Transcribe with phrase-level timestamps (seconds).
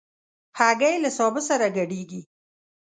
[0.57, 2.21] هګۍ له سابه سره ګډېږي.